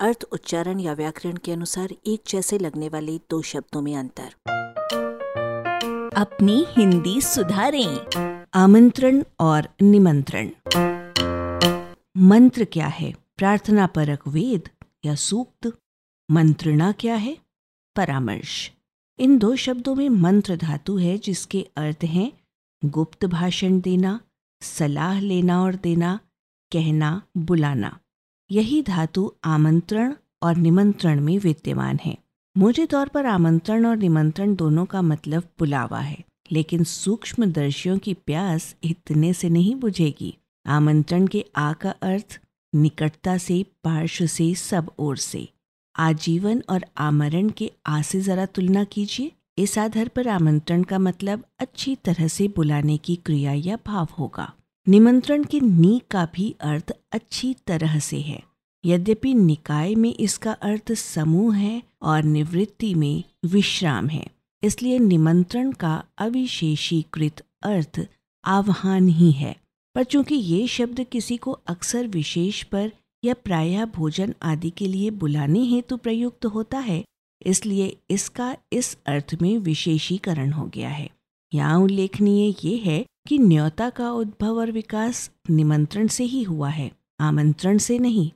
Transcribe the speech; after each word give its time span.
अर्थ 0.00 0.24
उच्चारण 0.32 0.80
या 0.80 0.92
व्याकरण 0.92 1.36
के 1.36 1.52
अनुसार 1.52 1.88
एक 2.06 2.22
जैसे 2.28 2.58
लगने 2.58 2.88
वाले 2.88 3.18
दो 3.18 3.42
शब्दों 3.42 3.82
में 3.82 3.96
अंतर। 3.96 4.34
अपनी 6.16 6.66
हिंदी 6.68 7.20
सुधारें। 7.20 7.98
आमंत्रण 8.54 9.22
और 9.40 9.68
निमंत्रण। 9.82 10.50
मंत्र 12.16 12.64
क्या 12.64 12.86
है? 12.86 13.14
प्रार्थना 13.36 13.86
परक 13.86 14.28
वेद 14.28 14.68
या 15.04 15.14
सूक्त? 15.14 15.78
मंत्रणा 16.30 16.92
क्या 16.92 17.14
है? 17.14 17.38
परामर्श। 17.96 18.72
इन 19.18 19.38
दो 19.38 19.56
शब्दों 19.56 19.94
में 19.94 20.08
मंत्र 20.08 20.56
धातु 20.56 20.96
है 20.96 21.18
जिसके 21.18 21.66
अर्थ 21.76 22.04
हैं 22.04 22.32
गुप्त 22.84 23.24
भाषण 23.24 23.80
देना 23.80 24.20
सलाह 24.62 25.20
लेना 25.20 25.62
और 25.62 25.74
देना 25.74 26.20
कहना 26.72 27.22
बुलाना। 27.36 28.00
यही 28.50 28.82
धातु 28.82 29.32
आमंत्रण 29.44 30.14
और 30.42 30.56
निमंत्रण 30.56 31.20
में 31.20 31.38
विद्यमान 31.38 31.98
है। 32.04 32.16
मोटे 32.56 32.86
तौर 32.86 33.08
पर 33.08 33.26
आमंत्रण 33.26 33.86
और 33.86 33.96
निमंत्रण 33.96 34.54
दोनों 34.54 34.84
का 34.86 35.02
मतलब 35.02 35.42
बुलावा 35.58 36.00
है, 36.00 36.24
लेकिन 36.52 36.84
सूक्ष्म 36.84 37.46
दर्शियों 37.46 37.98
की 37.98 38.14
प्यास 38.14 38.74
इतने 38.84 39.32
से 39.32 39.48
नहीं 39.48 39.74
बुझेगी। 39.74 40.36
आमंत्रण 40.66 41.26
के 41.26 41.44
आ 41.56 41.72
का 41.72 41.90
अर्थ 41.90 42.40
निकटता 42.74 43.38
से, 43.38 43.64
पार्श्व 43.84 44.26
से, 44.26 44.54
सब 44.54 44.90
ओर 44.98 45.16
से। 45.16 45.48
आजीवन 45.96 46.62
और 46.68 46.84
आमरण 46.98 47.50
के 47.50 47.70
आ 47.86 48.02
से 48.02 48.20
जरा 48.20 48.46
तुलना 48.46 48.84
कीजिए। 48.84 49.32
इस 49.58 49.78
आधार 49.78 50.08
पर 50.08 50.28
आमंत्रण 50.28 50.82
का 50.82 50.98
मतलब 50.98 51.44
अच्छी 51.58 51.96
तरह 51.96 52.28
से 52.28 52.48
बुलाने 52.48 52.96
की 52.96 53.16
क्रिया 53.16 53.52
या 53.52 53.78
भाव 53.86 54.08
होगा। 54.18 54.52
निमंत्रण 54.88 55.42
के 55.44 55.58
नी 55.60 56.00
का 56.10 56.24
भी 56.34 56.54
अर्थ 56.62 56.92
अच्छी 57.12 57.52
तरह 57.66 57.98
से 57.98 58.20
है। 58.20 58.42
यद्यपि 58.84 59.32
निकाय 59.34 59.94
में 59.94 60.14
इसका 60.14 60.52
अर्थ 60.52 60.92
समूह 60.92 61.56
है 61.56 61.82
और 62.02 62.22
निवृत्ति 62.24 62.94
में 62.94 63.22
विश्राम 63.46 64.08
है, 64.08 64.24
इसलिए 64.62 64.98
निमंत्रण 64.98 65.72
का 65.72 65.92
अविशेषीकृत 66.18 67.42
अर्थ 67.64 68.00
आह्वान 68.44 69.08
ही 69.08 69.30
है। 69.32 69.54
पर 69.94 70.04
चूँकि 70.04 70.34
ये 70.34 70.66
शब्द 70.68 71.04
किसी 71.12 71.36
को 71.36 71.52
अक्सर 71.68 72.06
विशेष 72.06 72.62
पर 72.62 72.90
या 73.22 73.34
प्रायः 73.34 73.84
भोजन 73.94 74.34
आदि 74.44 74.70
के 74.70 74.86
लिए 74.86 75.10
बुलाने 75.12 75.64
हेतु 75.66 75.96
प्रयुक्त 75.98 76.46
होता 76.46 76.78
है, 76.78 77.02
इसलिए 77.42 77.96
इसका 78.10 78.54
इस 78.72 78.96
अर्थ 79.06 79.36
में 79.42 79.56
विशेषीकरण 79.60 80.52
हो 80.52 80.66
गया 80.66 80.88
है। 80.88 81.08
यहाँ 81.52 81.78
उल्लेखनीय 81.78 82.54
ये 82.64 82.76
है 82.80 83.04
कि 83.28 83.38
न्योता 83.38 83.90
का 83.90 84.10
उद्भव 84.10 84.58
और 84.58 84.70
विकास 84.72 85.30
निमंत्रण 85.50 86.06
से 86.06 86.24
ही 86.24 86.42
हुआ 86.42 86.68
है, 86.68 86.92
आमंत्रण 87.20 87.78
से 87.78 87.98
नहीं। 87.98 88.30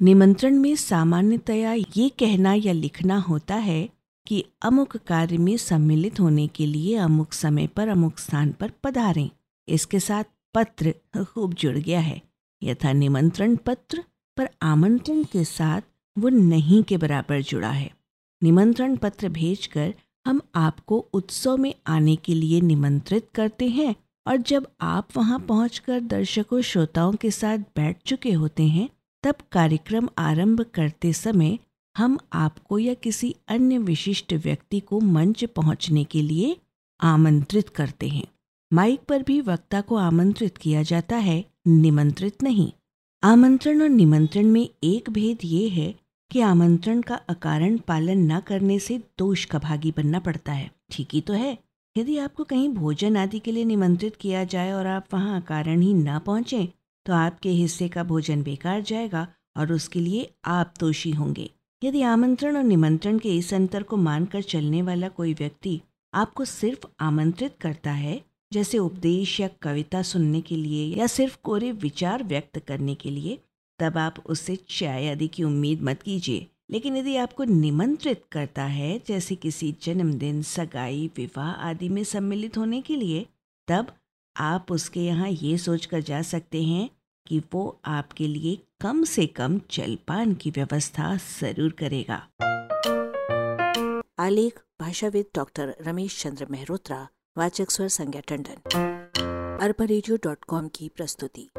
निमंत्रण 0.00 0.58
में 0.58 0.76
सामान्यतया 0.76 1.72
ये 1.72 2.08
कहना 2.08 2.54
या 2.54 2.72
लिखना 2.72 3.18
होता 3.18 3.54
है 3.54 3.88
कि 4.26 4.44
अमुक 4.62 4.96
कार्य 4.96 5.38
में 5.38 5.56
सम्मिलित 5.56 6.20
होने 6.20 6.46
के 6.46 6.66
लिए 6.66 6.96
अमुक 6.96 7.32
समय 7.32 7.66
पर 7.66 7.88
अमुक 7.88 8.18
स्थान 8.18 8.52
पर 8.52 8.72
पधारें। 8.84 9.30
इसके 9.68 10.00
साथ 10.00 10.24
पत्र 10.54 10.94
खूब 11.24 11.54
जुड़ 11.54 11.76
गया 11.78 12.00
है। 12.00 12.20
यथा 12.62 12.92
निमंत्रण 12.92 13.56
पत्र 13.56 14.04
पर 14.36 14.48
आमंत्रण 14.62 15.24
के 15.24 15.44
साथ 15.44 15.80
वो 16.18 16.28
नहीं 16.28 16.82
के 16.82 16.96
बराबर 16.96 17.42
जुड़ा 17.42 17.70
है। 17.70 17.90
निमंत्रण 18.42 18.96
पत्र 18.96 19.28
भेजकर 19.28 19.94
हम 20.26 20.40
आपको 20.54 20.98
उत्सव 21.12 21.56
में 21.56 21.74
आने 21.86 22.16
के 22.16 22.34
लिए 22.34 22.60
निमंत्रित 22.60 23.28
करते 23.34 23.68
हैं 23.68 23.94
और 24.26 24.36
जब 24.36 24.66
आप 24.80 25.08
वहाँ 25.16 25.38
पहुंचकर 25.38 26.00
दर्शकों 26.00 26.60
श्रोताओं 26.60 27.12
के 27.12 27.30
साथ 27.30 27.58
बैठ 27.58 27.96
चुके 28.06 28.32
होते 28.32 28.62
हैं, 28.62 28.88
तब 29.22 29.34
कार्यक्रम 29.52 30.08
आरंभ 30.18 30.60
करते 30.74 31.12
समय 31.12 31.58
हम 31.96 32.18
आपको 32.32 32.78
या 32.78 32.94
किसी 32.94 33.36
अन्य 33.48 33.78
विशिष्ट 33.78 34.32
व्यक्ति 34.32 34.80
को 34.80 35.00
मंच 35.00 35.44
पहुँचने 35.44 36.04
के 36.04 36.22
लिए 36.22 36.56
आमंत्रित 37.00 37.68
करते 37.68 38.08
हैं। 38.08 38.26
माइक 38.72 39.00
पर 39.00 39.22
भी 39.22 39.40
वक्ता 39.40 39.80
को 39.80 39.96
आमंत्रित 39.96 40.58
किया 40.58 40.82
जाता 40.82 41.16
है, 41.16 41.44
निमंत्रित 41.66 42.42
नहीं। 42.42 42.72
आमंत्रण 43.22 43.82
और 43.82 43.88
निमंत्रण 43.88 44.46
में 44.46 44.68
एक 44.84 45.10
भेद 45.10 45.38
ये 45.44 45.68
है 45.68 45.94
कि 46.30 46.40
आमंत्रण 46.40 47.02
का 47.02 47.14
अकारण 47.14 47.78
पालन 47.78 48.32
न 48.32 48.40
करने 48.40 48.78
से 48.78 49.02
दोष 49.18 49.44
का 49.44 49.58
भागी 49.58 49.90
बनना 49.90 50.18
पड़ता 50.18 50.52
है। 50.52 50.70
ठीक 50.90 51.08
ही 51.12 51.20
तो 51.20 51.32
है। 51.32 51.58
यदि 51.96 52.16
आपको 52.18 52.44
कहीं 52.44 52.68
भोजन 52.68 53.16
आदि 53.16 53.38
के 53.38 53.52
लिए 53.52 53.64
निमंत्रित 53.64 54.16
किया 54.16 54.44
जाए 54.44 54.70
और 54.72 54.86
आप 54.86 55.06
वहाँ 55.12 55.40
कारण 55.40 55.80
ही 55.80 55.92
न 55.94 56.18
पहुँचें 56.18 56.66
तो 57.06 57.12
आपके 57.12 57.48
हिस्से 57.48 57.88
का 57.88 58.02
भोजन 58.04 58.42
बेकार 58.42 58.80
जाएगा 58.80 59.26
और 59.56 59.72
उसके 59.72 60.00
लिए 60.00 60.30
आप 60.44 60.74
दोषी 60.80 61.10
होंगे। 61.10 61.50
यदि 61.82 62.02
आमंत्रण 62.02 62.56
और 62.56 62.64
निमंत्रण 62.64 63.18
के 63.18 63.36
इस 63.38 63.52
अंतर 63.54 63.82
को 63.82 63.96
मानकर 63.96 64.42
चलने 64.42 64.82
वाला 64.82 65.08
कोई 65.08 65.34
व्यक्ति 65.34 65.80
आपको 66.12 66.44
सिर्फ़ 66.44 66.86
आमंत्रित 67.00 67.56
करता 67.60 67.90
है, 67.90 68.20
जैसे 68.52 68.78
उपदेश 68.78 69.40
या 69.40 69.48
कविता 69.62 70.02
सुनने 70.02 70.40
के 70.40 70.56
लिए 70.56 70.84
या 70.96 71.06
सिर्फ़ 71.06 71.36
कोरे 71.44 71.72
विचार 71.72 72.24
व्यक्त 72.24 72.58
करने 72.58 72.94
के 72.94 73.10
लिए, 73.10 73.38
तब 73.78 73.98
आप 73.98 74.14
उससे 74.26 74.56
चाय 74.70 75.08
आदि 75.08 75.28
की 75.28 75.44
उम्मीद 75.44 75.82
मत 75.82 76.02
कीजिए। 76.02 76.46
लेकिन 76.72 76.96
यदि 76.96 77.16
आपको 77.16 77.44
निमंत्रित 77.44 78.22
करता 78.32 78.64
है, 78.64 79.00
जैसे 79.06 79.34
किसी 79.34 79.76
जन्मदिन, 79.82 80.42
सगाई, 80.42 81.10
विवाह 81.16 81.50
आदि 81.50 81.88
में 81.88 82.04
सम्मिलित 82.04 82.58
होने 82.58 82.80
के 82.80 82.96
लिए, 82.96 83.26
तब 83.68 83.86
आप 84.36 84.66
उसके 84.70 85.00
यहाँ 85.00 85.28
ये 85.28 85.58
सोच 85.58 85.86
कर 85.86 86.00
जा 86.00 86.22
सकते 86.22 86.62
हैं 86.62 86.90
कि 87.26 87.42
वो 87.52 87.80
आपके 87.84 88.26
लिए 88.26 88.58
कम 88.80 89.04
से 89.04 89.26
कम 89.26 89.60
जलपान 89.70 90.34
की 90.34 90.50
व्यवस्था 90.50 91.16
ज़रूर 91.16 91.70
करेगा। 91.70 92.28
आलेख, 94.18 94.60
भाषाविद 94.80 95.26
डॉक्टर 95.34 95.76
रमेश 95.80 96.22
चंद्र 96.22 96.46
मेहरोत्रा, 96.50 97.08
वाचक 97.38 97.70
स्वर 97.70 97.88
संज्ञा 97.88 98.20
टंडन। 98.28 98.70
अरबा 99.60 100.64
की 100.68 100.88
प्रस्तुति। 100.88 101.50